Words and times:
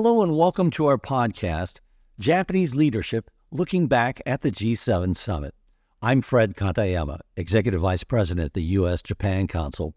Hello 0.00 0.22
and 0.22 0.36
welcome 0.36 0.70
to 0.70 0.86
our 0.86 0.96
podcast, 0.96 1.80
Japanese 2.20 2.76
Leadership 2.76 3.32
Looking 3.50 3.88
Back 3.88 4.22
at 4.24 4.42
the 4.42 4.52
G7 4.52 5.16
Summit. 5.16 5.56
I'm 6.00 6.20
Fred 6.20 6.54
Katayama, 6.54 7.18
Executive 7.36 7.80
Vice 7.80 8.04
President 8.04 8.44
at 8.44 8.54
the 8.54 8.62
U.S. 8.62 9.02
Japan 9.02 9.48
Council. 9.48 9.96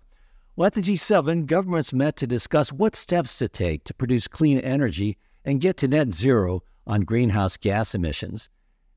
Well, 0.56 0.66
at 0.66 0.74
the 0.74 0.82
G7, 0.82 1.46
governments 1.46 1.94
met 1.94 2.16
to 2.16 2.26
discuss 2.26 2.72
what 2.72 2.96
steps 2.96 3.38
to 3.38 3.48
take 3.48 3.84
to 3.84 3.94
produce 3.94 4.28
clean 4.28 4.58
energy 4.58 5.20
and 5.46 5.62
get 5.62 5.78
to 5.78 5.88
net 5.88 6.16
zero 6.16 6.64
on 6.88 7.02
greenhouse 7.02 7.56
gas 7.56 7.94
emissions. 7.94 8.50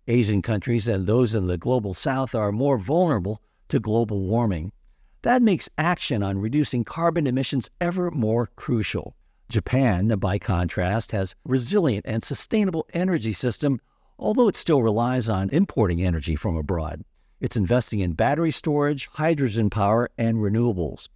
Asian 0.08 0.40
countries 0.40 0.88
and 0.88 1.06
those 1.06 1.34
in 1.34 1.48
the 1.48 1.58
global 1.58 1.92
south 1.92 2.34
are 2.34 2.50
more 2.50 2.78
vulnerable 2.78 3.42
to 3.68 3.78
global 3.78 4.22
warming. 4.22 4.72
That 5.20 5.42
makes 5.42 5.68
action 5.76 6.22
on 6.22 6.40
reducing 6.40 6.82
carbon 6.82 7.26
emissions 7.26 7.70
ever 7.78 8.10
more 8.10 8.48
crucial. 8.56 9.14
Japan, 9.48 10.08
by 10.18 10.38
contrast, 10.38 11.12
has 11.12 11.34
resilient 11.44 12.04
and 12.08 12.24
sustainable 12.24 12.86
energy 12.92 13.32
system, 13.32 13.80
although 14.18 14.48
it 14.48 14.56
still 14.56 14.82
relies 14.82 15.28
on 15.28 15.50
importing 15.50 16.02
energy 16.02 16.36
from 16.36 16.56
abroad. 16.56 17.04
It's 17.40 17.56
investing 17.56 18.00
in 18.00 18.12
battery 18.12 18.50
storage, 18.50 19.06
hydrogen 19.12 19.68
power, 19.70 20.08
and 20.16 20.38
renewables. 20.38 21.08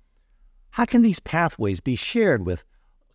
How 0.70 0.84
can 0.84 1.02
these 1.02 1.20
pathways 1.20 1.80
be 1.80 1.96
shared 1.96 2.44
with 2.44 2.64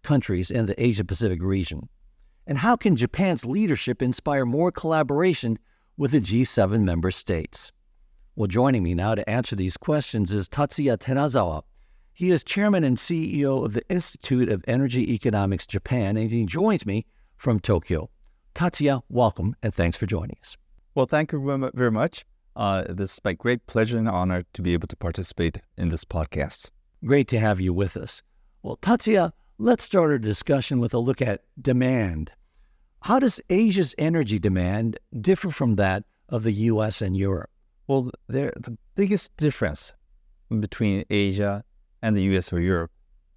countries 0.01 0.49
in 0.49 0.65
the 0.65 0.83
Asia 0.83 1.03
Pacific 1.03 1.41
region? 1.41 1.89
And 2.47 2.57
how 2.57 2.75
can 2.75 2.95
Japan's 2.95 3.45
leadership 3.45 4.01
inspire 4.01 4.45
more 4.45 4.71
collaboration 4.71 5.59
with 5.95 6.11
the 6.11 6.19
G7 6.19 6.81
member 6.81 7.11
states? 7.11 7.71
Well, 8.35 8.47
joining 8.47 8.83
me 8.83 8.95
now 8.95 9.15
to 9.15 9.29
answer 9.29 9.55
these 9.55 9.77
questions 9.77 10.33
is 10.33 10.49
Tatsuya 10.49 10.97
Terazawa. 10.97 11.61
He 12.15 12.29
is 12.29 12.43
chairman 12.43 12.83
and 12.83 12.95
CEO 12.95 13.65
of 13.65 13.73
the 13.73 13.81
Institute 13.89 14.47
of 14.47 14.63
Energy 14.67 15.15
Economics 15.15 15.65
Japan, 15.65 16.15
and 16.15 16.29
he 16.29 16.45
joins 16.45 16.85
me 16.85 17.07
from 17.37 17.59
Tokyo. 17.59 18.11
Tatsuya, 18.53 19.01
welcome, 19.09 19.55
and 19.63 19.73
thanks 19.73 19.97
for 19.97 20.05
joining 20.05 20.37
us. 20.39 20.55
Well, 20.93 21.07
thank 21.07 21.31
you 21.31 21.71
very 21.73 21.89
much. 21.89 22.23
Uh, 22.55 22.83
this 22.87 23.13
is 23.13 23.21
my 23.25 23.33
great 23.33 23.65
pleasure 23.65 23.97
and 23.97 24.07
honor 24.07 24.43
to 24.53 24.61
be 24.61 24.73
able 24.73 24.87
to 24.89 24.95
participate 24.95 25.57
in 25.75 25.89
this 25.89 26.05
podcast. 26.05 26.69
Great 27.03 27.27
to 27.29 27.39
have 27.39 27.59
you 27.59 27.73
with 27.73 27.97
us. 27.97 28.21
Well, 28.61 28.77
Tatsuya, 28.77 29.31
let's 29.57 29.83
start 29.83 30.11
our 30.11 30.19
discussion 30.19 30.77
with 30.77 30.93
a 30.93 30.99
look 30.99 31.19
at 31.19 31.41
demand. 31.59 32.31
How 33.01 33.17
does 33.17 33.41
Asia's 33.49 33.95
energy 33.97 34.37
demand 34.37 34.99
differ 35.19 35.49
from 35.49 35.77
that 35.77 36.03
of 36.29 36.43
the 36.43 36.53
U.S. 36.53 37.01
and 37.01 37.17
Europe? 37.17 37.49
Well, 37.87 38.11
the 38.27 38.77
biggest 38.93 39.35
difference 39.35 39.93
between 40.59 41.05
Asia 41.09 41.63
and 42.03 42.17
the 42.17 42.23
US 42.33 42.51
or 42.51 42.59
Europe 42.59 42.91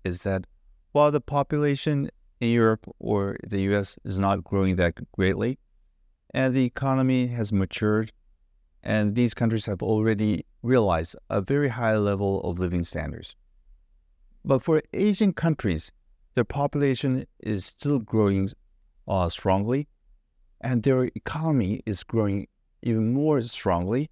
is 0.05 0.25
that 0.25 0.47
while 0.93 1.13
the 1.13 1.21
population 1.21 2.11
in 2.41 2.51
Europe 2.51 2.85
or 2.99 3.37
the 3.47 3.61
US 3.71 3.97
is 4.05 4.19
not 4.19 4.45
growing 4.45 4.75
that 4.77 4.95
greatly, 5.13 5.59
and 6.35 6.53
the 6.53 6.65
economy 6.65 7.29
has 7.29 7.53
matured, 7.53 8.13
and 8.83 9.15
these 9.15 9.35
countries 9.35 9.67
have 9.67 9.83
already 9.83 10.45
realized 10.63 11.15
a 11.31 11.41
very 11.41 11.69
high 11.69 11.97
level 11.97 12.43
of 12.43 12.59
living 12.59 12.83
standards. 12.83 13.37
But 14.45 14.63
for 14.63 14.83
Asian 14.93 15.33
countries, 15.33 15.93
their 16.35 16.45
population 16.45 17.27
is 17.39 17.65
still 17.65 18.01
growing 18.01 18.51
uh, 19.07 19.29
strongly, 19.29 19.89
and 20.61 20.83
their 20.83 21.05
economy 21.15 21.83
is 21.87 22.03
growing 22.03 22.49
even 22.83 23.13
more 23.13 23.41
strongly 23.43 24.11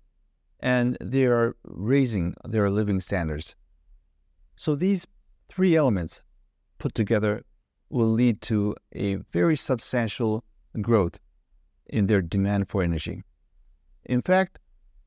and 0.61 0.97
they 1.01 1.27
are 1.27 1.57
raising 1.65 2.35
their 2.45 2.71
living 2.71 2.99
standards. 3.01 3.55
So 4.57 4.75
these 4.75 5.07
three 5.49 5.77
elements 5.77 6.23
put 6.79 6.95
together 6.95 7.45
will 7.91 8.11
lead 8.11 8.41
to 8.43 8.75
a 8.93 9.17
very 9.33 9.57
substantial 9.57 10.45
growth 10.81 11.19
in 11.87 12.07
their 12.07 12.23
demand 12.23 12.69
for 12.69 12.83
energy. 12.83 13.23
In 14.05 14.23
fact, 14.23 14.59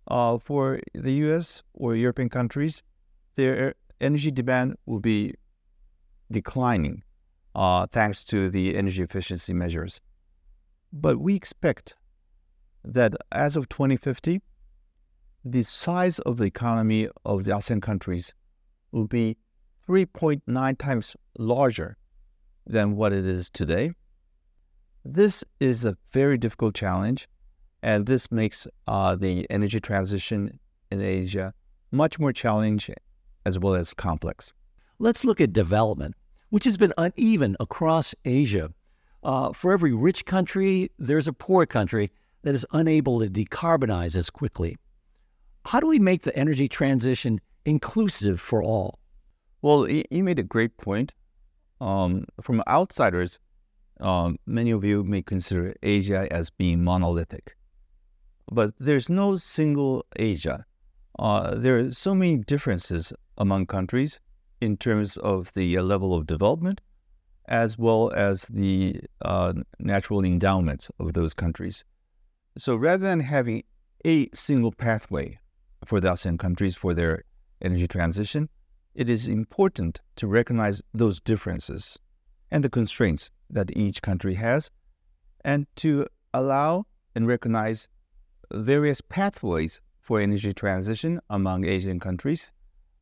uh, 0.08 0.38
for 0.38 0.80
the 0.94 1.12
US 1.26 1.64
or 1.74 1.96
European 1.96 2.30
countries, 2.30 2.82
their 3.36 3.76
energy 4.00 4.32
demand 4.32 4.78
will 4.86 5.00
be 5.00 5.34
declining 6.32 7.04
uh, 7.56 7.88
thanks 7.88 8.24
to 8.26 8.50
the 8.50 8.76
energy 8.76 9.02
efficiency 9.02 9.54
measures. 9.54 10.00
But 10.94 11.18
we 11.18 11.36
expect 11.36 11.96
that 12.84 13.16
as 13.32 13.56
of 13.56 13.68
2050, 13.70 14.42
the 15.44 15.64
size 15.64 16.20
of 16.20 16.38
the 16.38 16.46
economy 16.46 17.10
of 17.26 17.44
the 17.44 17.52
ASEAN 17.52 17.82
countries 17.82 18.34
will 18.92 19.08
be 19.08 19.38
3.9 19.88 20.78
times 20.78 21.16
larger 21.38 21.98
than 22.66 22.96
what 22.96 23.14
it 23.14 23.26
is 23.26 23.50
today. 23.50 23.92
This 25.06 25.44
is 25.60 25.86
a 25.86 25.98
very 26.12 26.38
difficult 26.38 26.76
challenge, 26.76 27.28
and 27.82 28.06
this 28.06 28.32
makes 28.32 28.68
uh, 28.88 29.16
the 29.16 29.48
energy 29.50 29.80
transition 29.80 30.60
in 30.92 31.02
Asia 31.02 31.54
much 31.92 32.20
more 32.20 32.34
challenging 32.34 32.96
as 33.46 33.58
well 33.58 33.76
as 33.76 33.94
complex. 33.94 34.52
Let's 35.00 35.24
look 35.24 35.40
at 35.40 35.54
development, 35.54 36.16
which 36.50 36.66
has 36.66 36.76
been 36.76 36.94
uneven 36.98 37.56
across 37.60 38.14
Asia. 38.26 38.72
Uh, 39.24 39.54
for 39.54 39.72
every 39.72 39.94
rich 39.94 40.26
country, 40.26 40.92
there's 41.00 41.28
a 41.28 41.34
poor 41.34 41.66
country 41.66 42.12
that 42.44 42.56
is 42.56 42.66
unable 42.72 43.20
to 43.20 43.28
decarbonize 43.28 44.16
as 44.16 44.30
quickly. 44.30 44.78
How 45.66 45.80
do 45.80 45.88
we 45.88 46.00
make 46.00 46.24
the 46.24 46.36
energy 46.36 46.68
transition 46.68 47.40
inclusive 47.68 48.40
for 48.40 48.64
all? 48.64 48.98
Well, 49.62 49.88
you 49.90 50.24
made 50.24 50.40
a 50.40 50.44
great 50.44 50.78
point. 50.78 51.12
Um, 51.82 52.26
from 52.42 52.64
outsiders, 52.68 53.38
um, 54.00 54.40
many 54.48 54.72
of 54.72 54.84
you 54.84 55.04
may 55.04 55.22
consider 55.22 55.76
Asia 55.84 56.28
as 56.32 56.50
being 56.50 56.84
monolithic, 56.84 57.56
but 58.52 58.72
there's 58.80 59.10
no 59.10 59.36
single 59.36 60.06
Asia. 60.16 60.66
Uh, 61.20 61.56
there 61.56 61.78
are 61.78 61.92
so 61.92 62.16
many 62.16 62.38
differences 62.38 63.14
among 63.38 63.66
countries 63.68 64.20
in 64.62 64.78
terms 64.78 65.18
of 65.18 65.54
the 65.54 65.80
level 65.80 66.16
of 66.16 66.26
development 66.26 66.82
as 67.48 67.78
well 67.78 68.12
as 68.12 68.44
the 68.44 69.00
uh, 69.22 69.54
natural 69.80 70.24
endowments 70.24 70.92
of 71.00 71.14
those 71.14 71.34
countries. 71.34 71.84
So 72.58 72.76
rather 72.76 73.06
than 73.06 73.22
having 73.22 73.64
a 74.06 74.30
single 74.34 74.72
pathway 74.72 75.40
for 75.86 76.00
the 76.00 76.10
ASEAN 76.10 76.38
countries 76.38 76.76
for 76.76 76.94
their 76.94 77.24
energy 77.62 77.88
transition, 77.88 78.50
it 78.94 79.10
is 79.10 79.28
important 79.28 80.02
to 80.16 80.28
recognize 80.28 80.82
those 80.94 81.20
differences 81.20 82.00
and 82.50 82.64
the 82.64 82.70
constraints 82.70 83.30
that 83.50 83.76
each 83.76 84.02
country 84.02 84.36
has, 84.36 84.72
and 85.44 85.68
to 85.76 86.08
allow 86.34 86.86
and 87.16 87.28
recognize 87.28 87.88
various 88.52 89.02
pathways 89.02 89.82
for 90.02 90.20
energy 90.20 90.54
transition 90.54 91.20
among 91.30 91.66
Asian 91.66 92.00
countries 92.00 92.52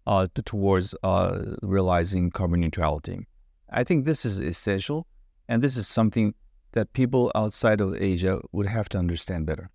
uh, 0.07 0.27
towards 0.45 0.95
uh, 1.03 1.41
realizing 1.61 2.29
carbon 2.31 2.59
neutrality. 2.59 3.27
I 3.69 3.83
think 3.83 4.05
this 4.05 4.25
is 4.25 4.39
essential, 4.39 5.07
and 5.47 5.61
this 5.61 5.77
is 5.77 5.87
something 5.87 6.33
that 6.73 6.93
people 6.93 7.31
outside 7.35 7.81
of 7.81 7.95
Asia 7.95 8.41
would 8.51 8.67
have 8.67 8.89
to 8.89 8.97
understand 8.97 9.45
better. 9.45 9.69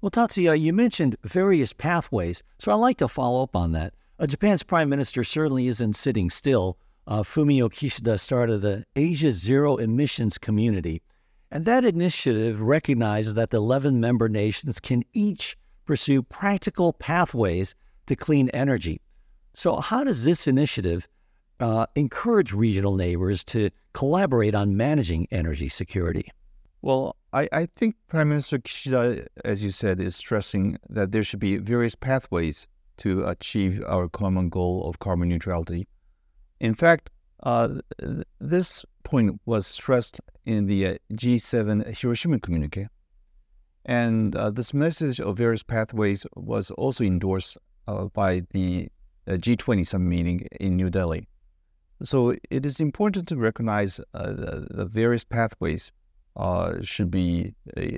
Well, 0.00 0.10
Tatsuya, 0.10 0.60
you 0.60 0.72
mentioned 0.72 1.16
various 1.24 1.72
pathways, 1.72 2.42
so 2.58 2.70
I'd 2.70 2.76
like 2.76 2.98
to 2.98 3.08
follow 3.08 3.42
up 3.42 3.56
on 3.56 3.72
that. 3.72 3.94
Uh, 4.18 4.26
Japan's 4.26 4.62
prime 4.62 4.88
minister 4.88 5.22
certainly 5.22 5.68
isn't 5.68 5.94
sitting 5.94 6.30
still. 6.30 6.78
Uh, 7.06 7.22
Fumio 7.22 7.68
Kishida 7.68 8.18
started 8.18 8.62
the 8.62 8.84
Asia 8.96 9.30
Zero 9.30 9.76
Emissions 9.76 10.38
Community, 10.38 11.02
and 11.50 11.66
that 11.66 11.84
initiative 11.84 12.62
recognizes 12.62 13.34
that 13.34 13.50
the 13.50 13.58
11 13.58 14.00
member 14.00 14.28
nations 14.28 14.80
can 14.80 15.04
each 15.12 15.56
pursue 15.84 16.22
practical 16.22 16.94
pathways 16.94 17.74
to 18.06 18.16
clean 18.16 18.48
energy. 18.50 19.02
So, 19.52 19.76
how 19.76 20.02
does 20.02 20.24
this 20.24 20.46
initiative 20.46 21.06
uh, 21.60 21.86
encourage 21.94 22.52
regional 22.52 22.96
neighbors 22.96 23.44
to 23.44 23.70
collaborate 23.92 24.54
on 24.54 24.78
managing 24.78 25.28
energy 25.30 25.68
security? 25.68 26.30
Well, 26.80 27.16
I, 27.34 27.48
I 27.52 27.66
think 27.76 27.96
Prime 28.08 28.30
Minister 28.30 28.58
Kishida, 28.58 29.26
as 29.44 29.62
you 29.62 29.70
said, 29.70 30.00
is 30.00 30.16
stressing 30.16 30.78
that 30.88 31.12
there 31.12 31.22
should 31.22 31.40
be 31.40 31.58
various 31.58 31.94
pathways 31.94 32.66
to 32.98 33.24
achieve 33.26 33.82
our 33.86 34.08
common 34.08 34.48
goal 34.48 34.88
of 34.88 34.98
carbon 34.98 35.28
neutrality. 35.28 35.86
In 36.60 36.74
fact, 36.74 37.10
uh, 37.42 37.68
this 38.40 38.84
point 39.04 39.40
was 39.46 39.66
stressed 39.66 40.20
in 40.44 40.66
the 40.66 40.86
uh, 40.86 40.94
G7 41.12 41.96
Hiroshima 41.96 42.40
communique. 42.40 42.88
And 43.84 44.34
uh, 44.34 44.50
this 44.50 44.74
message 44.74 45.20
of 45.20 45.36
various 45.36 45.62
pathways 45.62 46.26
was 46.34 46.70
also 46.72 47.04
endorsed 47.04 47.56
uh, 47.86 48.06
by 48.06 48.42
the 48.50 48.88
uh, 49.28 49.32
G20 49.32 49.86
summit 49.86 50.08
meeting 50.08 50.46
in 50.60 50.76
New 50.76 50.90
Delhi. 50.90 51.28
So 52.02 52.34
it 52.50 52.66
is 52.66 52.80
important 52.80 53.28
to 53.28 53.36
recognize 53.36 54.00
uh, 54.12 54.32
the, 54.32 54.66
the 54.70 54.86
various 54.86 55.24
pathways 55.24 55.92
should 56.82 57.10
be 57.10 57.54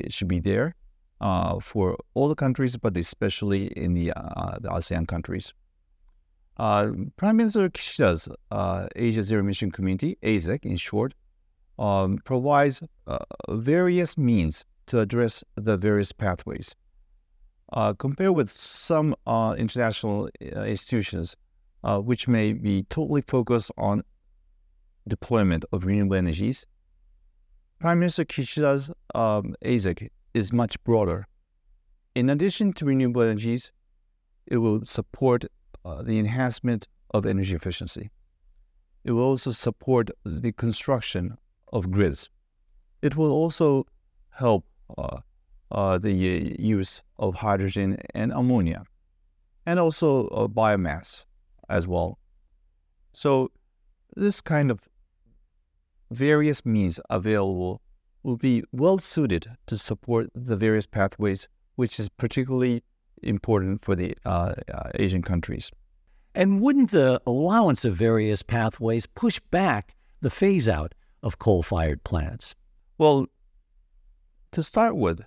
should 0.09 0.29
be 0.29 0.39
there 0.39 0.77
uh, 1.21 1.59
for 1.61 1.97
all 2.15 2.29
the 2.29 2.35
countries, 2.35 2.77
but 2.77 2.97
especially 2.97 3.67
in 3.69 3.95
the, 3.95 4.13
the 4.61 4.69
ASEAN 4.71 5.07
countries. 5.07 5.53
Prime 6.57 7.37
Minister 7.37 7.69
Kishida's 7.69 8.29
Asia 8.97 9.23
Zero 9.23 9.41
Emission 9.41 9.71
Community, 9.71 10.19
AZEC 10.23 10.65
in 10.65 10.77
short, 10.77 11.15
um, 11.79 12.19
provides 12.25 12.83
uh, 13.07 13.19
various 13.51 14.19
means 14.19 14.65
to 14.87 15.01
address 15.01 15.45
the 15.55 15.77
various 15.77 16.13
pathways. 16.13 16.75
Uh, 17.73 17.93
compared 17.93 18.35
with 18.35 18.51
some 18.51 19.15
uh, 19.27 19.55
international 19.59 20.31
uh, 20.57 20.63
institutions, 20.63 21.37
uh, 21.85 22.01
which 22.01 22.27
may 22.27 22.53
be 22.53 22.85
totally 22.85 23.21
focused 23.21 23.71
on 23.77 24.03
deployment 25.07 25.65
of 25.73 25.85
renewable 25.85 26.17
energies, 26.17 26.67
Prime 27.79 28.01
Minister 28.01 28.25
Kishida's 28.25 28.91
um, 29.15 29.55
AZEC 29.65 30.09
is 30.35 30.53
much 30.53 30.83
broader. 30.85 31.27
In 32.15 32.31
addition 32.31 32.73
to 32.75 32.85
renewable 32.85 33.23
energies, 33.23 33.73
it 34.47 34.59
will 34.59 34.85
support 34.85 35.45
uh, 35.85 36.03
the 36.03 36.19
enhancement 36.19 36.89
of 37.13 37.27
energy 37.27 37.55
efficiency. 37.55 38.11
It 39.05 39.13
will 39.13 39.23
also 39.23 39.53
support 39.53 40.11
the 40.25 40.53
construction 40.53 41.39
of 41.73 41.91
grids. 41.91 42.31
It 43.03 43.17
will 43.17 43.33
also 43.33 43.87
help 44.31 44.67
uh, 44.97 45.19
uh, 45.71 45.99
the 45.99 46.13
use 46.13 47.03
of 47.19 47.37
hydrogen 47.37 47.99
and 48.15 48.33
ammonia, 48.33 48.85
and 49.67 49.79
also 49.79 50.29
uh, 50.29 50.49
biomass 50.49 51.25
as 51.69 51.87
well. 51.87 52.19
So, 53.13 53.51
this 54.17 54.41
kind 54.41 54.71
of 54.71 54.89
various 56.11 56.65
means 56.65 57.01
available 57.11 57.83
will 58.23 58.37
be 58.37 58.63
well 58.73 58.99
suited 58.99 59.47
to 59.67 59.77
support 59.77 60.31
the 60.35 60.57
various 60.57 60.87
pathways, 60.87 61.49
which 61.77 61.99
is 62.01 62.09
particularly 62.09 62.83
important 63.23 63.81
for 63.81 63.95
the 63.95 64.17
uh, 64.25 64.55
uh, 64.73 64.91
Asian 64.95 65.23
countries. 65.23 65.71
And 66.35 66.61
wouldn't 66.61 66.91
the 66.91 67.21
allowance 67.27 67.85
of 67.85 67.95
various 67.95 68.43
pathways 68.43 69.07
push 69.07 69.41
back 69.51 69.97
the 70.21 70.31
phase 70.31 70.69
out 70.69 70.95
of 71.23 71.39
coal 71.39 71.63
fired 71.63 72.05
plants? 72.05 72.55
Well, 72.97 73.27
to 74.53 74.63
start 74.63 74.97
with, 74.97 75.23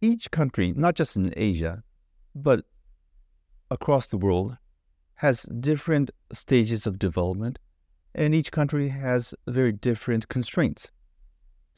each 0.00 0.30
country, 0.30 0.72
not 0.76 0.94
just 0.94 1.16
in 1.16 1.32
Asia, 1.36 1.82
but 2.34 2.64
across 3.70 4.06
the 4.06 4.18
world, 4.18 4.56
has 5.16 5.42
different 5.42 6.10
stages 6.32 6.86
of 6.86 6.98
development, 6.98 7.58
and 8.14 8.34
each 8.34 8.52
country 8.52 8.88
has 8.88 9.34
very 9.46 9.72
different 9.72 10.28
constraints. 10.28 10.90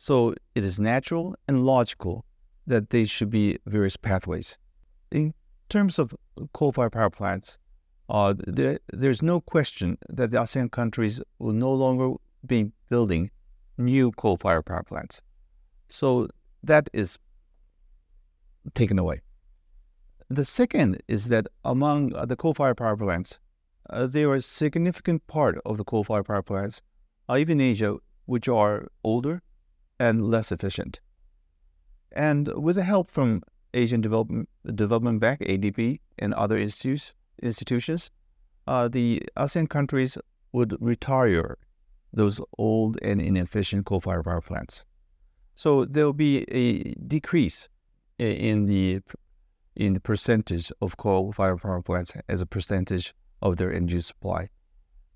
So 0.00 0.32
it 0.54 0.64
is 0.64 0.78
natural 0.78 1.34
and 1.48 1.64
logical 1.64 2.24
that 2.68 2.90
there 2.90 3.04
should 3.04 3.30
be 3.30 3.58
various 3.66 3.96
pathways. 3.96 4.56
In 5.10 5.34
terms 5.68 5.98
of 5.98 6.14
coal-fired 6.52 6.92
power 6.92 7.10
plants, 7.10 7.58
uh, 8.08 8.34
there, 8.46 8.78
there's 8.92 9.22
no 9.22 9.40
question 9.40 9.98
that 10.08 10.30
the 10.30 10.38
ASEAN 10.38 10.70
countries 10.70 11.20
will 11.40 11.52
no 11.52 11.72
longer 11.72 12.14
be 12.46 12.70
building 12.88 13.32
new 13.76 14.12
coal-fired 14.12 14.66
power 14.66 14.84
plants. 14.84 15.20
So 15.88 16.28
that 16.62 16.88
is 16.92 17.18
taken 18.74 19.00
away. 19.00 19.22
The 20.28 20.44
second 20.44 21.02
is 21.08 21.26
that 21.30 21.48
among 21.64 22.10
the 22.10 22.36
coal-fired 22.36 22.76
power 22.76 22.96
plants, 22.96 23.40
uh, 23.90 24.06
there 24.06 24.28
are 24.28 24.36
a 24.36 24.42
significant 24.42 25.26
part 25.26 25.58
of 25.66 25.76
the 25.76 25.82
coal-fired 25.82 26.26
power 26.26 26.42
plants, 26.42 26.82
uh, 27.28 27.36
even 27.36 27.60
in 27.60 27.72
Asia, 27.72 27.96
which 28.26 28.46
are 28.46 28.86
older 29.02 29.42
and 29.98 30.30
less 30.30 30.52
efficient. 30.52 31.00
And 32.12 32.48
with 32.54 32.76
the 32.76 32.84
help 32.84 33.10
from 33.10 33.42
Asian 33.74 34.00
Development, 34.00 34.48
Development 34.74 35.20
Bank, 35.20 35.40
ADB, 35.40 36.00
and 36.18 36.34
other 36.34 36.56
institutes, 36.56 37.14
institutions, 37.42 38.10
uh, 38.66 38.88
the 38.88 39.22
ASEAN 39.36 39.68
countries 39.68 40.18
would 40.52 40.76
retire 40.80 41.58
those 42.12 42.40
old 42.56 42.98
and 43.02 43.20
inefficient 43.20 43.86
coal-fired 43.86 44.24
power 44.24 44.40
plants. 44.40 44.84
So 45.54 45.84
there 45.84 46.04
will 46.04 46.12
be 46.12 46.44
a 46.50 46.94
decrease 46.94 47.68
in 48.18 48.66
the 48.66 49.00
in 49.76 49.92
the 49.92 50.00
percentage 50.00 50.72
of 50.80 50.96
coal-fired 50.96 51.60
power 51.62 51.82
plants 51.82 52.12
as 52.28 52.40
a 52.40 52.46
percentage 52.46 53.14
of 53.40 53.56
their 53.58 53.72
energy 53.72 54.00
supply. 54.00 54.48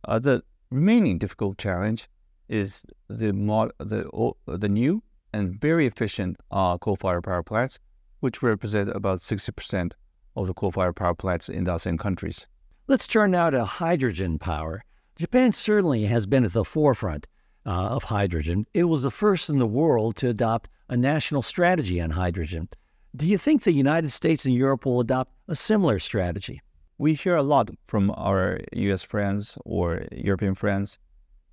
Uh, 0.05 0.19
the 0.21 0.43
remaining 0.71 1.19
difficult 1.19 1.59
challenge 1.59 2.09
is 2.53 2.85
the 3.09 3.33
mod, 3.33 3.73
the 3.79 4.33
the 4.47 4.69
new 4.69 5.03
and 5.33 5.59
very 5.59 5.87
efficient 5.87 6.37
uh, 6.51 6.77
coal-fired 6.77 7.25
power 7.25 7.43
plants, 7.43 7.79
which 8.21 8.43
represent 8.43 8.91
about 8.91 9.19
60% 9.19 9.93
of 10.37 10.47
the 10.47 10.53
coal-fired 10.53 10.95
power 10.95 11.15
plants 11.15 11.49
in 11.49 11.65
the 11.65 11.73
ASEAN 11.73 11.99
countries. 11.99 12.47
Let's 12.87 13.07
turn 13.07 13.31
now 13.31 13.49
to 13.49 13.65
hydrogen 13.65 14.39
power. 14.39 14.85
Japan 15.17 15.53
certainly 15.53 16.05
has 16.05 16.27
been 16.27 16.45
at 16.45 16.53
the 16.53 16.65
forefront 16.65 17.27
uh, 17.65 17.71
of 17.71 18.05
hydrogen. 18.05 18.67
It 18.75 18.85
was 18.85 19.03
the 19.03 19.11
first 19.11 19.49
in 19.49 19.59
the 19.59 19.67
world 19.67 20.17
to 20.17 20.29
adopt 20.29 20.69
a 20.91 20.97
national 20.97 21.41
strategy 21.41 22.01
on 22.03 22.11
hydrogen. 22.11 22.69
Do 23.17 23.27
you 23.27 23.39
think 23.39 23.63
the 23.63 23.73
United 23.73 24.11
States 24.11 24.45
and 24.45 24.55
Europe 24.55 24.85
will 24.85 25.01
adopt 25.01 25.33
a 25.49 25.57
similar 25.57 25.99
strategy? 25.99 26.61
We 26.99 27.15
hear 27.15 27.37
a 27.37 27.43
lot 27.43 27.71
from 27.87 28.11
our 28.11 28.61
US 28.73 29.03
friends 29.03 29.57
or 29.65 30.05
European 30.13 30.55
friends 30.55 30.99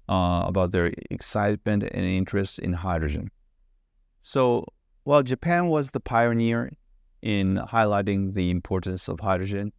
uh, 0.10 0.44
about 0.46 0.72
their 0.72 0.92
excitement 1.12 1.84
and 1.84 2.06
interest 2.06 2.60
in 2.60 2.74
hydrogen. 2.74 3.30
So, 4.22 4.66
while 5.04 5.24
Japan 5.24 5.68
was 5.68 5.92
the 5.92 6.00
pioneer 6.00 6.74
in 7.22 7.58
highlighting 7.58 8.34
the 8.34 8.50
importance 8.50 9.08
of 9.08 9.20
hydrogen, 9.20 9.72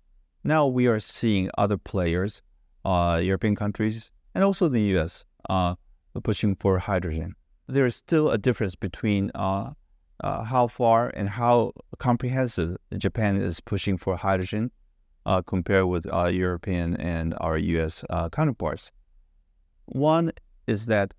now 0.44 0.66
we 0.66 0.86
are 0.86 1.00
seeing 1.00 1.50
other 1.58 1.76
players, 1.76 2.42
uh, 2.84 3.20
European 3.22 3.54
countries, 3.56 4.10
and 4.34 4.42
also 4.42 4.68
the 4.68 4.96
US, 4.96 5.24
uh, 5.48 5.74
pushing 6.22 6.54
for 6.54 6.78
hydrogen. 6.78 7.34
There 7.66 7.86
is 7.86 7.96
still 7.96 8.30
a 8.30 8.38
difference 8.38 8.74
between 8.74 9.30
uh, 9.34 9.72
uh, 10.20 10.44
how 10.44 10.66
far 10.66 11.10
and 11.14 11.28
how 11.28 11.72
comprehensive 11.98 12.76
Japan 12.96 13.36
is 13.36 13.60
pushing 13.60 13.96
for 13.96 14.16
hydrogen 14.16 14.70
uh, 15.26 15.42
compared 15.42 15.86
with 15.86 16.10
our 16.12 16.30
European 16.30 16.96
and 16.96 17.34
our 17.40 17.58
US 17.58 18.04
uh, 18.10 18.28
counterparts. 18.28 18.90
One 19.90 20.30
is 20.68 20.86
that 20.86 21.14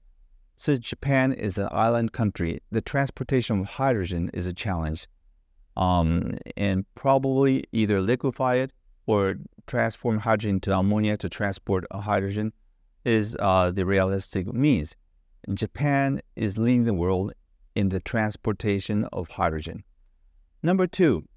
since 0.56 0.79
Japan 0.79 1.33
is 1.33 1.57
an 1.57 1.68
island 1.71 2.13
country, 2.13 2.62
the 2.71 2.81
transportation 2.81 3.59
of 3.59 3.65
hydrogen 3.65 4.31
is 4.33 4.47
a 4.47 4.53
challenge. 4.53 5.07
Um, 5.75 6.38
and 6.56 6.85
probably 6.95 7.65
either 7.73 7.99
liquefy 7.99 8.56
it 8.56 8.71
or 9.06 9.35
transform 9.68 10.19
hydrogen 10.19 10.61
to 10.61 10.78
ammonia 10.78 11.18
to 11.18 11.28
transport 11.28 11.85
hydrogen 11.92 12.54
is 13.04 13.35
uh, 13.40 13.71
the 13.71 13.85
realistic 13.85 14.54
means. 14.54 14.95
Japan 15.54 16.21
is 16.37 16.57
leading 16.57 16.85
the 16.85 16.94
world 16.94 17.33
in 17.75 17.90
the 17.90 17.99
transportation 17.99 19.06
of 19.11 19.31
hydrogen. 19.31 19.83
Number 20.63 20.87
two, 20.87 21.28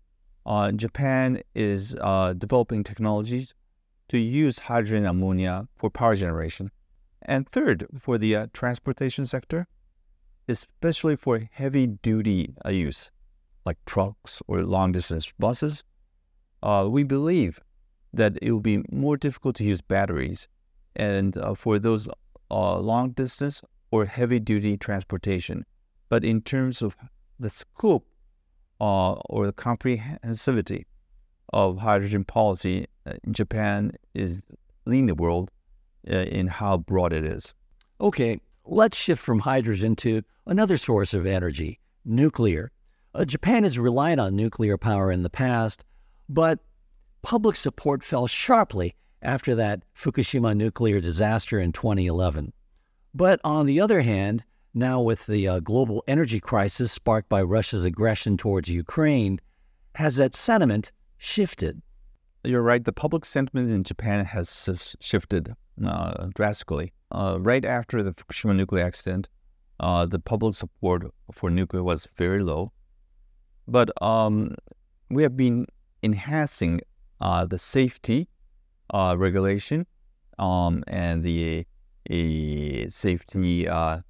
uh, 0.46 0.70
Japan 0.70 1.42
is 1.54 1.96
uh, 2.00 2.34
developing 2.34 2.84
technologies 2.84 3.54
to 4.10 4.18
use 4.18 4.60
hydrogen 4.60 5.04
ammonia 5.04 5.66
for 5.74 5.90
power 5.90 6.14
generation. 6.14 6.70
And 7.24 7.48
third, 7.48 7.86
for 7.98 8.18
the 8.18 8.36
uh, 8.36 8.46
transportation 8.52 9.26
sector, 9.26 9.66
especially 10.48 11.16
for 11.16 11.48
heavy 11.52 11.86
duty 11.86 12.54
uh, 12.64 12.70
use, 12.70 13.10
like 13.64 13.78
trucks 13.86 14.42
or 14.46 14.62
long 14.62 14.92
distance 14.92 15.32
buses, 15.38 15.84
uh, 16.62 16.86
we 16.90 17.02
believe 17.02 17.60
that 18.12 18.38
it 18.42 18.52
will 18.52 18.60
be 18.60 18.82
more 18.90 19.16
difficult 19.16 19.56
to 19.56 19.64
use 19.64 19.80
batteries. 19.80 20.48
And 20.96 21.36
uh, 21.36 21.54
for 21.54 21.78
those 21.78 22.08
long 22.50 23.10
distance 23.10 23.62
or 23.90 24.04
heavy 24.04 24.38
duty 24.38 24.76
transportation, 24.76 25.64
but 26.08 26.24
in 26.24 26.42
terms 26.42 26.82
of 26.82 26.96
the 27.40 27.50
scope 27.50 28.06
uh, 28.80 29.12
or 29.12 29.46
the 29.46 29.52
comprehensivity 29.52 30.84
of 31.52 31.78
hydrogen 31.78 32.24
policy, 32.24 32.86
uh, 33.06 33.14
Japan 33.30 33.92
is 34.14 34.42
leading 34.86 35.06
the 35.06 35.14
world 35.14 35.50
uh, 35.50 35.53
in 36.04 36.46
how 36.46 36.78
broad 36.78 37.12
it 37.12 37.24
is. 37.24 37.54
Okay, 38.00 38.40
let's 38.64 38.96
shift 38.96 39.22
from 39.22 39.40
hydrogen 39.40 39.96
to 39.96 40.22
another 40.46 40.76
source 40.76 41.14
of 41.14 41.26
energy 41.26 41.80
nuclear. 42.04 42.70
Uh, 43.14 43.24
Japan 43.24 43.62
has 43.62 43.78
relied 43.78 44.18
on 44.18 44.36
nuclear 44.36 44.76
power 44.76 45.10
in 45.10 45.22
the 45.22 45.30
past, 45.30 45.84
but 46.28 46.58
public 47.22 47.56
support 47.56 48.02
fell 48.02 48.26
sharply 48.26 48.94
after 49.22 49.54
that 49.54 49.82
Fukushima 49.96 50.56
nuclear 50.56 51.00
disaster 51.00 51.58
in 51.58 51.72
2011. 51.72 52.52
But 53.14 53.40
on 53.44 53.66
the 53.66 53.80
other 53.80 54.02
hand, 54.02 54.44
now 54.74 55.00
with 55.00 55.26
the 55.26 55.46
uh, 55.48 55.60
global 55.60 56.02
energy 56.08 56.40
crisis 56.40 56.92
sparked 56.92 57.28
by 57.28 57.42
Russia's 57.42 57.84
aggression 57.84 58.36
towards 58.36 58.68
Ukraine, 58.68 59.40
has 59.94 60.16
that 60.16 60.34
sentiment 60.34 60.90
shifted? 61.16 61.80
You're 62.42 62.62
right. 62.62 62.84
The 62.84 62.92
public 62.92 63.24
sentiment 63.24 63.70
in 63.70 63.84
Japan 63.84 64.24
has 64.24 64.96
shifted 65.00 65.54
uh, 65.84 66.28
drastically. 66.34 66.92
Uh, 67.10 67.38
right 67.40 67.64
after 67.64 68.02
the 68.02 68.12
Fukushima 68.12 68.56
nuclear 68.56 68.84
accident, 68.84 69.28
uh, 69.80 70.06
the 70.06 70.18
public 70.18 70.54
support 70.54 71.04
for 71.32 71.50
nuclear 71.50 71.82
was 71.82 72.08
very 72.16 72.42
low. 72.42 72.72
But 73.66 73.90
um, 74.02 74.54
we 75.10 75.22
have 75.22 75.36
been 75.36 75.66
enhancing 76.02 76.80
uh, 77.20 77.46
the 77.46 77.58
safety 77.58 78.28
uh, 78.90 79.16
regulation 79.18 79.86
um, 80.38 80.84
and 80.86 81.22
the 81.22 81.66
safety 82.88 83.68
uh, 83.68 84.00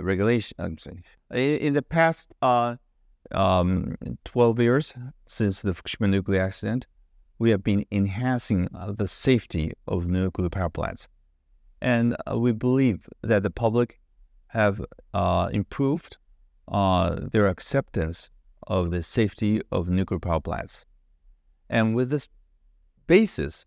regulation. 0.00 0.56
I'm 0.58 0.78
saying 0.78 1.04
in, 1.32 1.74
the 1.74 1.82
past 1.82 2.34
um, 2.42 3.96
12 4.24 4.60
years 4.60 4.94
since 5.26 5.62
the 5.62 5.72
Fukushima 5.72 6.10
nuclear 6.10 6.42
accident, 6.42 6.86
we 7.40 7.50
have 7.50 7.64
been 7.64 7.84
enhancing 7.90 8.68
uh, 8.74 8.92
the 8.92 9.08
safety 9.08 9.72
of 9.88 10.06
nuclear 10.06 10.50
power 10.50 10.68
plants, 10.68 11.08
and 11.80 12.14
uh, 12.30 12.38
we 12.38 12.52
believe 12.52 13.08
that 13.22 13.42
the 13.42 13.50
public 13.50 13.98
have 14.48 14.80
uh, 15.14 15.48
improved 15.52 16.18
their 17.32 17.48
acceptance 17.48 18.30
of 18.66 18.90
the 18.90 19.02
safety 19.02 19.60
of 19.72 19.88
nuclear 19.88 20.20
power 20.20 20.40
plants, 20.40 20.84
and 21.70 21.96
with 21.96 22.10
this 22.10 22.28
basis, 23.06 23.64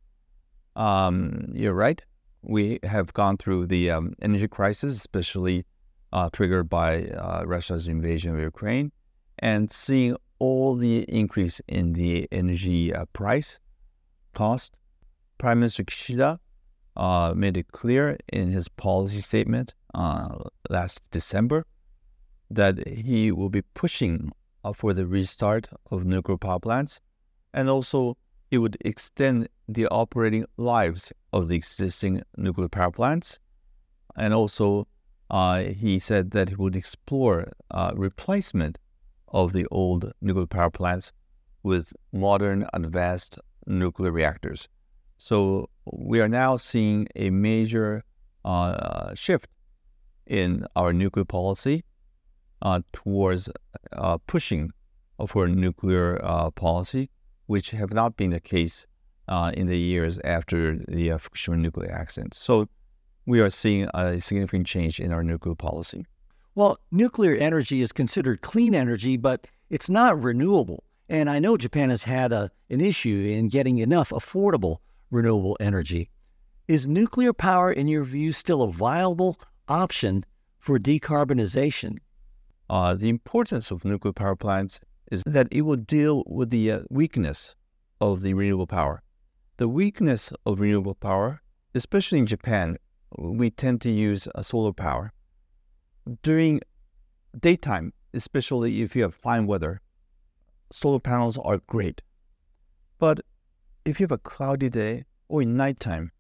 um, 0.75 1.47
you're 1.51 1.73
right. 1.73 2.01
We 2.43 2.79
have 2.83 3.11
gone 3.13 3.37
through 3.37 3.67
the 3.67 3.89
um, 3.89 4.13
energy 4.21 4.47
crisis, 4.47 4.95
especially 4.95 5.65
uh, 6.11 6.29
triggered 6.31 6.69
by 6.69 7.05
uh, 7.07 7.43
Russia's 7.45 7.87
invasion 7.87 8.35
of 8.35 8.39
Ukraine, 8.39 8.91
and 9.39 9.71
seeing 9.71 10.15
all 10.37 10.75
the 10.75 11.03
increase 11.03 11.59
in 11.67 11.93
the 11.93 12.27
energy 12.31 12.93
uh, 12.93 13.05
price 13.13 13.59
cost. 14.33 14.75
Prime 15.37 15.59
Minister 15.59 15.83
Kishida 15.83 16.39
uh, 16.95 17.33
made 17.35 17.57
it 17.57 17.71
clear 17.71 18.17
in 18.31 18.51
his 18.51 18.67
policy 18.67 19.21
statement 19.21 19.73
uh, 19.93 20.35
last 20.69 21.01
December 21.11 21.65
that 22.49 22.87
he 22.87 23.31
will 23.31 23.49
be 23.49 23.61
pushing 23.61 24.31
for 24.75 24.93
the 24.93 25.05
restart 25.05 25.67
of 25.91 26.05
nuclear 26.05 26.37
power 26.37 26.59
plants, 26.59 27.01
and 27.53 27.69
also 27.69 28.17
it 28.51 28.59
would 28.59 28.77
extend 28.81 29.49
the 29.67 29.87
operating 29.87 30.45
lives 30.57 31.11
of 31.33 31.47
the 31.47 31.55
existing 31.55 32.21
nuclear 32.37 32.69
power 32.69 32.91
plants, 32.91 33.39
and 34.15 34.33
also 34.33 34.87
uh, 35.29 35.63
he 35.63 35.99
said 35.99 36.31
that 36.31 36.49
he 36.49 36.55
would 36.55 36.75
explore 36.75 37.51
uh, 37.71 37.91
replacement 37.95 38.77
of 39.27 39.51
the 39.51 39.65
old 39.71 40.13
nuclear 40.21 40.45
power 40.45 40.69
plants 40.69 41.11
with 41.63 41.91
modern 42.11 42.67
advanced 42.73 43.39
nuclear 43.65 44.12
reactors. 44.12 44.67
So 45.17 45.70
we 45.86 46.22
are 46.22 46.27
now 46.27 46.58
seeing 46.58 47.08
a 47.15 47.29
major 47.29 48.03
uh, 48.43 49.13
shift 49.15 49.50
in 50.25 50.65
our 50.75 50.93
nuclear 50.93 51.25
policy 51.25 51.84
uh, 52.62 52.82
towards 52.91 53.50
uh, 53.91 54.17
pushing 54.27 54.72
for 55.27 55.48
nuclear 55.48 56.20
uh, 56.24 56.50
policy, 56.51 57.10
which 57.46 57.72
have 57.72 57.93
not 57.93 58.17
been 58.17 58.32
the 58.32 58.39
case 58.39 58.86
in 59.53 59.67
the 59.67 59.77
years 59.77 60.20
after 60.24 60.77
the 60.88 61.10
Fukushima 61.10 61.58
nuclear 61.58 61.91
accident. 61.91 62.34
So 62.34 62.67
we 63.25 63.39
are 63.39 63.50
seeing 63.50 63.88
a 63.93 64.20
significant 64.20 64.67
change 64.67 65.00
in 65.00 65.13
our 65.13 65.24
nuclear 65.24 65.55
policy. 65.55 66.05
Well, 66.55 66.77
nuclear 66.91 67.36
energy 67.36 67.82
is 67.82 67.91
considered 67.91 68.41
clean 68.41 68.75
energy, 68.75 69.17
but 69.17 69.48
it's 69.70 69.89
not 69.89 70.22
renewable. 70.22 70.84
And 71.13 71.29
I 71.29 71.38
know 71.38 71.58
Japan 71.58 71.91
has 71.91 72.05
had 72.05 72.34
a, 72.34 72.50
an 72.72 72.82
issue 72.82 73.27
in 73.29 73.48
getting 73.48 73.77
enough 73.77 74.10
affordable 74.10 74.77
renewable 75.12 75.55
energy. 75.60 76.10
Is 76.67 76.88
nuclear 76.88 77.34
power, 77.34 77.72
in 77.72 77.88
your 77.88 78.03
view, 78.03 78.32
still 78.32 78.63
a 78.63 78.72
viable 78.72 79.39
option 79.67 80.25
for 80.58 80.79
decarbonization? 80.79 82.00
Uh, 82.67 82.96
the 82.96 83.10
importance 83.10 83.70
of 83.70 83.86
nuclear 83.86 84.12
power 84.12 84.36
plants 84.36 84.79
is 85.12 85.22
that 85.27 85.48
it 85.51 85.62
will 85.62 85.75
deal 85.75 86.24
with 86.25 86.50
the 86.50 86.72
uh, 86.72 86.79
weakness 86.89 87.55
of 88.01 88.24
the 88.24 88.34
renewable 88.34 88.65
power. 88.65 89.03
The 89.58 89.67
weakness 89.67 90.34
of 90.48 90.62
renewable 90.62 90.96
power, 90.96 91.43
especially 91.75 92.17
in 92.17 92.25
Japan, 92.25 92.77
we 93.20 93.51
tend 93.51 93.82
to 93.82 93.91
use 93.91 94.27
uh, 94.34 94.41
solar 94.41 94.74
power. 94.74 95.13
During 96.24 96.62
daytime, 97.39 97.93
especially 98.15 98.82
if 98.82 98.96
you 98.96 99.03
have 99.03 99.13
fine 99.13 99.46
weather, 99.46 99.79
solar 100.73 100.99
panels 100.99 101.37
are 101.37 101.59
great. 101.67 102.01
But 102.97 103.21
if 103.85 103.99
you 103.99 104.05
have 104.05 104.11
a 104.11 104.17
cloudy 104.17 104.69
day 104.69 105.05
or 105.27 105.41
in 105.41 105.55
nighttime, 105.55 106.11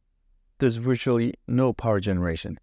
there's 0.59 0.77
virtually 0.77 1.33
no 1.47 1.73
power 1.73 1.99
generation. 1.99 2.59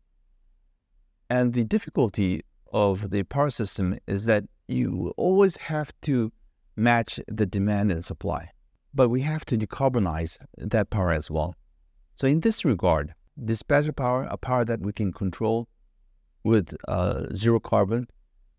And 1.29 1.53
the 1.53 1.65
difficulty 1.65 2.43
of 2.73 3.11
the 3.11 3.25
power 3.25 3.51
system 3.51 3.99
is 4.07 4.25
that 4.27 4.45
you 4.69 5.13
always 5.17 5.57
have 5.57 5.93
to 6.03 6.33
match 6.77 7.19
the 7.27 7.47
demand 7.47 7.91
and 7.91 8.05
supply. 8.05 8.51
But 8.95 9.09
we 9.09 9.23
have 9.23 9.45
to 9.47 9.59
decarbonize 9.59 10.39
that 10.57 10.91
power 10.91 11.13
as 11.13 11.31
well. 11.31 11.55
So, 12.15 12.27
in 12.27 12.41
this 12.41 12.65
regard, 12.65 13.15
dispatcher 13.43 13.93
power, 13.93 14.27
a 14.31 14.37
power 14.37 14.65
that 14.65 14.81
we 14.81 14.93
can 14.93 15.13
control 15.13 15.69
with 16.43 16.77
uh, 16.89 17.27
zero 17.35 17.61
carbon, 17.61 18.09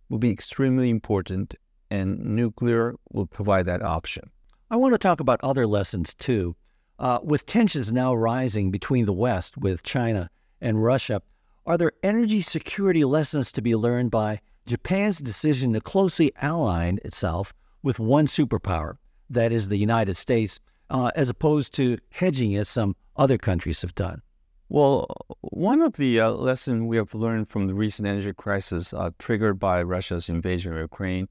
will 0.10 0.20
be 0.20 0.32
extremely 0.32 0.90
important, 0.90 1.56
and 1.92 2.18
nuclear 2.20 2.96
will 3.12 3.28
provide 3.28 3.66
that 3.68 3.84
option. 3.84 4.32
I 4.72 4.78
want 4.78 4.94
to 4.94 4.98
talk 4.98 5.20
about 5.20 5.42
other 5.44 5.68
lessons 5.68 6.16
too. 6.16 6.56
Uh, 6.98 7.20
with 7.22 7.46
tensions 7.46 7.92
now 7.92 8.16
rising 8.16 8.72
between 8.72 9.06
the 9.06 9.14
West, 9.14 9.58
with 9.58 9.84
China 9.84 10.30
and 10.62 10.82
Russia, 10.82 11.22
are 11.66 11.78
there 11.78 11.92
energy 12.02 12.42
security 12.42 13.04
lessons 13.04 13.52
to 13.52 13.62
be 13.62 13.76
learned 13.76 14.12
by 14.12 14.40
Japan's 14.66 15.18
decision 15.18 15.74
to 15.74 15.82
closely 15.82 16.32
align 16.42 17.00
itself 17.04 17.54
with 17.84 18.00
one 18.00 18.28
superpower, 18.28 18.96
that 19.30 19.52
is 19.52 19.68
the 19.68 19.78
United 19.78 20.16
States, 20.16 20.60
uh, 20.90 21.12
as 21.16 21.30
opposed 21.30 21.74
to 21.74 21.98
hedging 22.12 22.56
as 22.56 22.70
some 22.70 22.96
other 23.18 23.38
countries 23.38 23.82
have 23.82 23.96
done? 23.96 24.22
Well, 24.70 25.08
one 25.42 25.82
of 25.82 25.94
the 25.94 26.22
uh, 26.22 26.32
lessons 26.32 26.84
we 26.84 26.98
have 26.98 27.14
learned 27.14 27.50
from 27.50 27.68
the 27.68 27.74
recent 27.74 28.08
energy 28.08 28.32
crisis 28.32 28.94
uh, 28.94 29.10
triggered 29.20 29.60
by 29.60 29.84
Russia's 29.84 30.30
invasion 30.30 30.72
of 30.74 30.80
Ukraine 30.80 31.28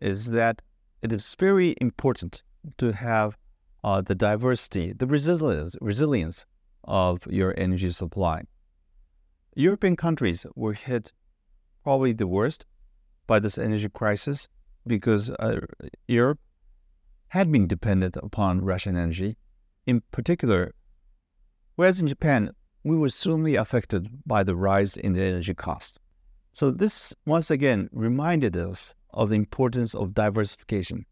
is 0.00 0.30
that 0.30 0.62
it 1.02 1.12
is 1.12 1.34
very 1.38 1.74
important 1.80 2.42
to 2.78 2.92
have 2.92 3.36
uh, 3.82 4.00
the 4.00 4.14
diversity, 4.14 4.92
the 4.92 5.06
resilience, 5.06 5.76
resilience 5.80 6.46
of 6.84 7.26
your 7.30 7.54
energy 7.56 7.90
supply. 7.90 8.42
European 9.54 9.96
countries 9.96 10.46
were 10.54 10.72
hit 10.72 11.12
probably 11.82 12.12
the 12.12 12.26
worst 12.26 12.64
by 13.26 13.38
this 13.38 13.58
energy 13.58 13.88
crisis 13.88 14.48
because 14.86 15.30
uh, 15.30 15.60
Europe 16.08 16.40
had 17.28 17.50
been 17.50 17.66
dependent 17.66 18.16
upon 18.16 18.64
Russian 18.64 18.96
energy, 18.96 19.36
in 19.86 20.02
particular. 20.10 20.74
Whereas 21.76 22.00
in 22.00 22.06
Japan, 22.06 22.50
we 22.82 22.96
were 22.96 23.08
certainly 23.08 23.54
affected 23.54 24.08
by 24.26 24.44
the 24.44 24.56
rise 24.56 24.96
in 24.96 25.14
the 25.14 25.22
energy 25.22 25.54
cost. 25.54 25.98
So, 26.54 26.70
this 26.70 27.12
once 27.26 27.50
again 27.50 27.90
reminded 27.92 28.56
us 28.56 28.94
of 29.12 29.30
the 29.30 29.34
importance 29.34 29.92
of 29.92 30.14
diversification. 30.14 31.04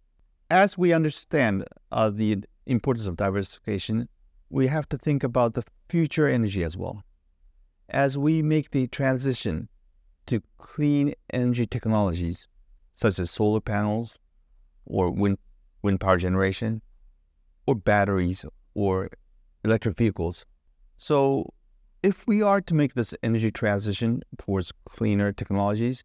As 0.48 0.78
we 0.78 0.92
understand 0.92 1.64
uh, 1.90 2.10
the 2.10 2.44
importance 2.66 3.08
of 3.08 3.16
diversification, 3.16 4.08
we 4.50 4.68
have 4.68 4.88
to 4.90 4.96
think 4.96 5.24
about 5.24 5.54
the 5.54 5.64
future 5.88 6.28
energy 6.28 6.62
as 6.62 6.76
well. 6.76 7.02
As 7.88 8.16
we 8.16 8.40
make 8.40 8.70
the 8.70 8.86
transition 8.86 9.68
to 10.26 10.42
clean 10.58 11.12
energy 11.32 11.66
technologies, 11.66 12.46
such 12.94 13.18
as 13.18 13.28
solar 13.28 13.60
panels 13.60 14.16
or 14.86 15.10
wind, 15.10 15.38
wind 15.82 15.98
power 15.98 16.18
generation, 16.18 16.82
or 17.66 17.74
batteries 17.74 18.44
or 18.74 19.10
electric 19.64 19.96
vehicles. 19.96 20.46
So, 20.96 21.52
if 22.02 22.26
we 22.26 22.42
are 22.42 22.60
to 22.60 22.74
make 22.74 22.94
this 22.94 23.14
energy 23.22 23.50
transition 23.50 24.22
towards 24.38 24.72
cleaner 24.84 25.32
technologies, 25.32 26.04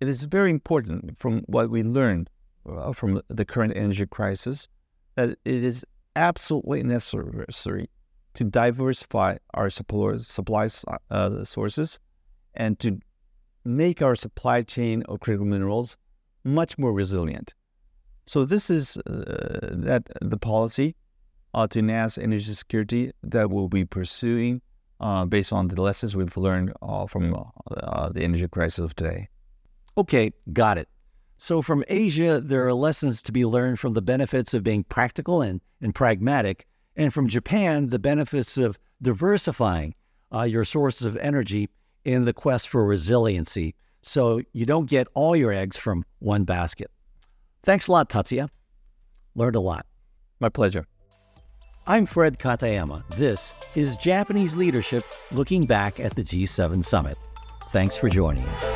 it 0.00 0.08
is 0.08 0.24
very 0.24 0.50
important 0.50 1.16
from 1.16 1.40
what 1.46 1.70
we 1.70 1.82
learned 1.82 2.28
uh, 2.68 2.92
from 2.92 3.22
the 3.28 3.44
current 3.44 3.72
energy 3.76 4.06
crisis 4.06 4.68
that 5.14 5.30
it 5.44 5.64
is 5.64 5.84
absolutely 6.16 6.82
necessary 6.82 7.88
to 8.34 8.44
diversify 8.44 9.36
our 9.54 9.70
supply, 9.70 10.68
uh, 11.10 11.44
sources 11.44 11.98
and 12.54 12.78
to 12.80 12.98
make 13.64 14.02
our 14.02 14.14
supply 14.14 14.62
chain 14.62 15.02
of 15.08 15.20
critical 15.20 15.46
minerals 15.46 15.96
much 16.44 16.76
more 16.76 16.92
resilient. 16.92 17.54
So 18.26 18.44
this 18.44 18.70
is 18.70 18.96
uh, 18.98 19.70
that 19.70 20.08
the 20.20 20.36
policy 20.36 20.96
uh, 21.54 21.66
to 21.68 21.78
enhance 21.78 22.18
energy 22.18 22.52
security 22.52 23.12
that 23.22 23.50
we'll 23.50 23.68
be 23.68 23.84
pursuing 23.84 24.60
uh, 25.04 25.26
based 25.26 25.52
on 25.52 25.68
the 25.68 25.80
lessons 25.80 26.16
we've 26.16 26.36
learned 26.36 26.72
uh, 26.80 27.06
from 27.06 27.34
uh, 27.70 28.08
the 28.08 28.22
energy 28.22 28.48
crisis 28.48 28.78
of 28.78 28.96
today. 28.96 29.28
Okay, 29.98 30.32
got 30.52 30.78
it. 30.78 30.88
So, 31.36 31.60
from 31.60 31.84
Asia, 31.88 32.40
there 32.42 32.66
are 32.66 32.72
lessons 32.72 33.20
to 33.22 33.32
be 33.32 33.44
learned 33.44 33.78
from 33.78 33.92
the 33.92 34.00
benefits 34.00 34.54
of 34.54 34.64
being 34.64 34.82
practical 34.82 35.42
and, 35.42 35.60
and 35.82 35.94
pragmatic, 35.94 36.66
and 36.96 37.12
from 37.12 37.28
Japan, 37.28 37.90
the 37.90 37.98
benefits 37.98 38.56
of 38.56 38.78
diversifying 39.02 39.94
uh, 40.32 40.42
your 40.42 40.64
sources 40.64 41.06
of 41.06 41.18
energy 41.18 41.68
in 42.04 42.24
the 42.24 42.32
quest 42.32 42.68
for 42.68 42.84
resiliency 42.86 43.74
so 44.00 44.40
you 44.52 44.64
don't 44.64 44.88
get 44.88 45.06
all 45.14 45.36
your 45.36 45.52
eggs 45.52 45.76
from 45.76 46.04
one 46.18 46.44
basket. 46.44 46.90
Thanks 47.62 47.88
a 47.88 47.92
lot, 47.92 48.08
Tatsuya. 48.08 48.48
Learned 49.34 49.56
a 49.56 49.60
lot. 49.60 49.86
My 50.40 50.48
pleasure. 50.48 50.86
I'm 51.86 52.06
Fred 52.06 52.38
Katayama. 52.38 53.06
This 53.08 53.52
is 53.74 53.98
Japanese 53.98 54.56
Leadership 54.56 55.04
Looking 55.30 55.66
Back 55.66 56.00
at 56.00 56.14
the 56.14 56.22
G7 56.22 56.82
Summit. 56.82 57.18
Thanks 57.72 57.94
for 57.94 58.08
joining 58.08 58.44
us. 58.44 58.73